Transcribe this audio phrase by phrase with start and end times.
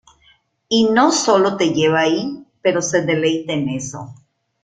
[0.67, 4.15] Y no solo te lleva allí, pero se deleita en eso.